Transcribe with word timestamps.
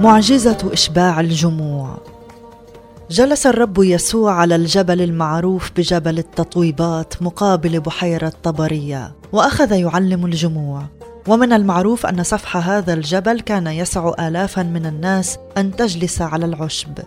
معجزة 0.00 0.70
إشباع 0.72 1.20
الجموع. 1.20 1.98
جلس 3.10 3.46
الرب 3.46 3.78
يسوع 3.78 4.32
على 4.32 4.56
الجبل 4.56 5.02
المعروف 5.02 5.70
بجبل 5.76 6.18
التطويبات 6.18 7.22
مقابل 7.22 7.80
بحيرة 7.80 8.32
طبرية 8.42 9.12
وأخذ 9.32 9.72
يعلم 9.72 10.26
الجموع. 10.26 10.82
ومن 11.28 11.52
المعروف 11.52 12.06
أن 12.06 12.22
سفح 12.22 12.56
هذا 12.56 12.94
الجبل 12.94 13.40
كان 13.40 13.66
يسع 13.66 14.12
آلافا 14.20 14.62
من 14.62 14.86
الناس 14.86 15.38
أن 15.56 15.76
تجلس 15.76 16.22
على 16.22 16.46
العشب. 16.46 16.98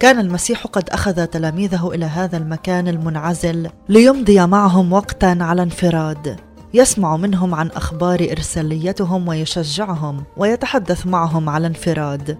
كان 0.00 0.18
المسيح 0.18 0.66
قد 0.66 0.90
أخذ 0.90 1.26
تلاميذه 1.26 1.90
إلى 1.94 2.04
هذا 2.04 2.36
المكان 2.36 2.88
المنعزل 2.88 3.70
ليمضي 3.88 4.46
معهم 4.46 4.92
وقتا 4.92 5.38
على 5.40 5.62
انفراد. 5.62 6.36
يسمع 6.74 7.16
منهم 7.16 7.54
عن 7.54 7.68
أخبار 7.68 8.28
إرساليتهم 8.30 9.28
ويشجعهم 9.28 10.24
ويتحدث 10.36 11.06
معهم 11.06 11.48
على 11.48 11.66
انفراد. 11.66 12.38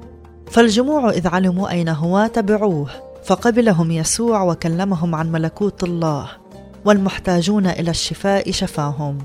فالجموع 0.51 1.11
إذ 1.11 1.29
علموا 1.29 1.71
أين 1.71 1.89
هو 1.89 2.31
تبعوه 2.35 2.91
فقبلهم 3.25 3.91
يسوع 3.91 4.43
وكلمهم 4.43 5.15
عن 5.15 5.33
ملكوت 5.33 5.85
الله 5.85 6.29
والمحتاجون 6.85 7.67
إلى 7.67 7.91
الشفاء 7.91 8.51
شفاهم. 8.51 9.19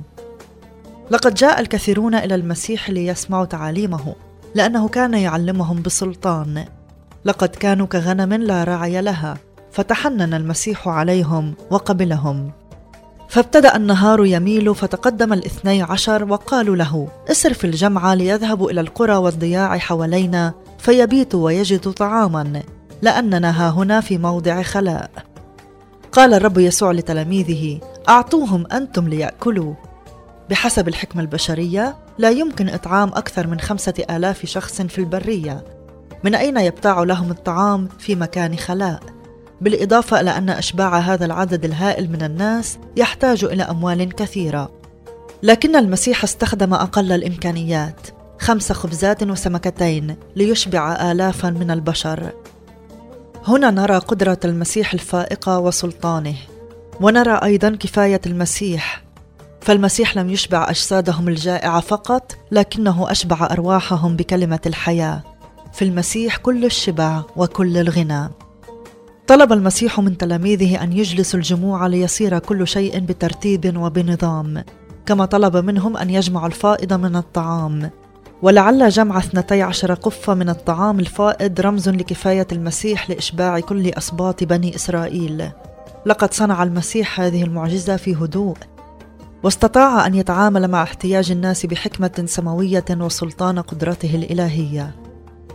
لقد 1.11 1.33
جاء 1.33 1.59
الكثيرون 1.59 2.15
إلى 2.15 2.35
المسيح 2.35 2.89
ليسمعوا 2.89 3.45
تعاليمه 3.45 4.15
لأنه 4.55 4.87
كان 4.87 5.13
يعلمهم 5.13 5.81
بسلطان. 5.81 6.65
لقد 7.25 7.49
كانوا 7.49 7.85
كغنم 7.87 8.33
لا 8.33 8.63
راعي 8.63 9.01
لها 9.01 9.37
فتحنن 9.71 10.33
المسيح 10.33 10.87
عليهم 10.87 11.53
وقبلهم. 11.71 12.51
فابتدأ 13.29 13.75
النهار 13.75 14.25
يميل 14.25 14.75
فتقدم 14.75 15.33
الاثني 15.33 15.81
عشر 15.81 16.31
وقالوا 16.31 16.75
له 16.75 17.07
اسر 17.31 17.53
في 17.53 17.63
الجمعة 17.63 18.13
ليذهبوا 18.13 18.71
إلى 18.71 18.81
القرى 18.81 19.15
والضياع 19.15 19.77
حوالينا 19.77 20.53
فيبيتوا 20.77 21.45
ويجدوا 21.45 21.91
طعاما 21.91 22.63
لأننا 23.01 23.49
ها 23.49 23.69
هنا 23.69 24.01
في 24.01 24.17
موضع 24.17 24.61
خلاء. 24.61 25.11
قال 26.11 26.33
الرب 26.33 26.57
يسوع 26.57 26.91
لتلاميذه 26.91 27.79
أعطوهم 28.09 28.65
أنتم 28.71 29.07
ليأكلوا. 29.07 29.73
بحسب 30.49 30.87
الحكمة 30.87 31.21
البشرية 31.21 31.95
لا 32.17 32.29
يمكن 32.29 32.69
إطعام 32.69 33.09
أكثر 33.09 33.47
من 33.47 33.59
خمسة 33.59 33.93
آلاف 34.09 34.45
شخص 34.45 34.81
في 34.81 34.97
البرية. 34.97 35.63
من 36.23 36.35
أين 36.35 36.57
يبتاع 36.57 37.03
لهم 37.03 37.31
الطعام 37.31 37.87
في 37.99 38.15
مكان 38.15 38.55
خلاء؟ 38.55 39.18
بالإضافة 39.61 40.19
إلى 40.19 40.37
أن 40.37 40.49
إشباع 40.49 40.97
هذا 40.97 41.25
العدد 41.25 41.65
الهائل 41.65 42.11
من 42.11 42.21
الناس 42.21 42.77
يحتاج 42.97 43.43
إلى 43.43 43.63
أموال 43.63 44.15
كثيرة. 44.15 44.71
لكن 45.43 45.75
المسيح 45.75 46.23
استخدم 46.23 46.73
أقل 46.73 47.11
الإمكانيات 47.11 48.07
خمس 48.39 48.71
خبزات 48.71 49.23
وسمكتين 49.23 50.15
ليشبع 50.35 51.11
آلافا 51.11 51.49
من 51.49 51.71
البشر. 51.71 52.31
هنا 53.47 53.71
نرى 53.71 53.97
قدرة 53.97 54.39
المسيح 54.45 54.93
الفائقة 54.93 55.59
وسلطانه 55.59 56.35
ونرى 57.01 57.39
أيضا 57.43 57.69
كفاية 57.69 58.21
المسيح. 58.25 59.03
فالمسيح 59.61 60.17
لم 60.17 60.29
يشبع 60.29 60.69
أجسادهم 60.69 61.27
الجائعة 61.27 61.79
فقط 61.79 62.37
لكنه 62.51 63.11
أشبع 63.11 63.47
أرواحهم 63.51 64.15
بكلمة 64.15 64.59
الحياة. 64.65 65.23
في 65.73 65.85
المسيح 65.85 66.37
كل 66.37 66.65
الشبع 66.65 67.21
وكل 67.35 67.77
الغنى 67.77 68.29
طلب 69.29 69.53
المسيح 69.53 69.99
من 69.99 70.17
تلاميذه 70.17 70.83
أن 70.83 70.93
يجلسوا 70.93 71.39
الجموع 71.39 71.87
ليصير 71.87 72.39
كل 72.39 72.67
شيء 72.67 72.99
بترتيب 72.99 73.77
وبنظام 73.77 74.63
كما 75.05 75.25
طلب 75.25 75.57
منهم 75.57 75.97
أن 75.97 76.09
يجمعوا 76.09 76.47
الفائض 76.47 76.93
من 76.93 77.15
الطعام. 77.15 77.89
ولعل 78.41 78.89
جمع 78.89 79.17
اثنتي 79.17 79.61
عشر 79.61 79.93
قفة 79.93 80.33
من 80.33 80.49
الطعام 80.49 80.99
الفائض 80.99 81.61
رمز 81.61 81.89
لكفاية 81.89 82.47
المسيح 82.51 83.09
لإشباع 83.09 83.59
كل 83.59 83.87
أسباط 83.87 84.43
بني 84.43 84.75
إسرائيل. 84.75 85.49
لقد 86.05 86.33
صنع 86.33 86.63
المسيح 86.63 87.21
هذه 87.21 87.43
المعجزة 87.43 87.95
في 87.95 88.15
هدوء. 88.15 88.57
واستطاع 89.43 90.07
أن 90.07 90.15
يتعامل 90.15 90.67
مع 90.67 90.83
احتياج 90.83 91.31
الناس 91.31 91.65
بحكمة 91.65 92.23
سماوية 92.25 92.85
وسلطان 92.91 93.59
قدرته 93.59 94.15
الإلهية. 94.15 95.08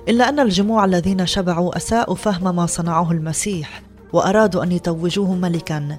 إلا 0.08 0.28
أن 0.28 0.40
الجموع 0.40 0.84
الذين 0.84 1.26
شبعوا 1.26 1.76
أساءوا 1.76 2.14
فهم 2.14 2.56
ما 2.56 2.66
صنعه 2.66 3.12
المسيح 3.12 3.82
وأرادوا 4.12 4.62
أن 4.62 4.72
يتوجوه 4.72 5.34
ملكا. 5.34 5.96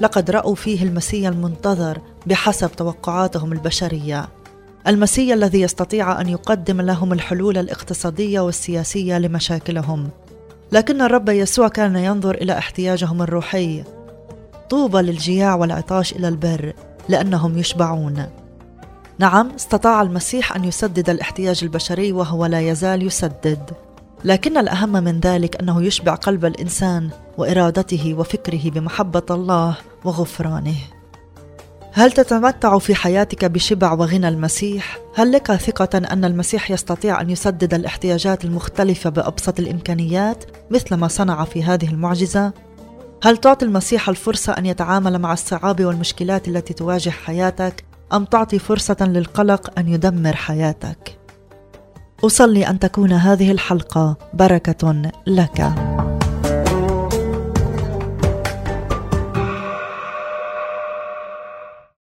لقد 0.00 0.30
رأوا 0.30 0.54
فيه 0.54 0.82
المسيا 0.82 1.28
المنتظر 1.28 1.98
بحسب 2.26 2.72
توقعاتهم 2.72 3.52
البشرية. 3.52 4.28
المسيا 4.86 5.34
الذي 5.34 5.60
يستطيع 5.60 6.20
أن 6.20 6.28
يقدم 6.28 6.80
لهم 6.80 7.12
الحلول 7.12 7.58
الاقتصادية 7.58 8.40
والسياسية 8.40 9.18
لمشاكلهم. 9.18 10.08
لكن 10.72 11.02
الرب 11.02 11.28
يسوع 11.28 11.68
كان 11.68 11.96
ينظر 11.96 12.34
إلى 12.34 12.58
احتياجهم 12.58 13.22
الروحي. 13.22 13.84
طوبى 14.70 14.98
للجياع 14.98 15.54
والعطاش 15.54 16.12
إلى 16.12 16.28
البر 16.28 16.72
لأنهم 17.08 17.58
يشبعون. 17.58 18.26
نعم 19.18 19.50
استطاع 19.50 20.02
المسيح 20.02 20.56
أن 20.56 20.64
يسدد 20.64 21.10
الاحتياج 21.10 21.60
البشري 21.62 22.12
وهو 22.12 22.46
لا 22.46 22.60
يزال 22.60 23.06
يسدد. 23.06 23.70
لكن 24.24 24.58
الأهم 24.58 24.92
من 24.92 25.20
ذلك 25.20 25.60
أنه 25.60 25.82
يشبع 25.82 26.14
قلب 26.14 26.44
الإنسان 26.44 27.10
وإرادته 27.38 28.14
وفكره 28.14 28.70
بمحبة 28.70 29.22
الله 29.30 29.76
وغفرانه. 30.04 30.76
هل 31.92 32.12
تتمتع 32.12 32.78
في 32.78 32.94
حياتك 32.94 33.44
بشبع 33.44 33.92
وغنى 33.92 34.28
المسيح؟ 34.28 34.98
هل 35.14 35.32
لك 35.32 35.52
ثقة 35.52 35.98
أن 35.98 36.24
المسيح 36.24 36.70
يستطيع 36.70 37.20
أن 37.20 37.30
يسدد 37.30 37.74
الاحتياجات 37.74 38.44
المختلفة 38.44 39.10
بأبسط 39.10 39.58
الإمكانيات 39.58 40.44
مثل 40.70 40.94
ما 40.94 41.08
صنع 41.08 41.44
في 41.44 41.62
هذه 41.62 41.88
المعجزة؟ 41.88 42.52
هل 43.22 43.36
تعطي 43.36 43.64
المسيح 43.64 44.08
الفرصة 44.08 44.52
أن 44.52 44.66
يتعامل 44.66 45.18
مع 45.18 45.32
الصعاب 45.32 45.84
والمشكلات 45.84 46.48
التي 46.48 46.74
تواجه 46.74 47.10
حياتك؟ 47.10 47.87
أم 48.12 48.24
تعطي 48.24 48.58
فرصة 48.58 48.96
للقلق 49.00 49.78
أن 49.78 49.88
يدمر 49.88 50.36
حياتك؟ 50.36 51.18
أصلي 52.24 52.66
أن 52.66 52.78
تكون 52.78 53.12
هذه 53.12 53.50
الحلقة 53.50 54.16
بركة 54.34 55.12
لك. 55.26 55.72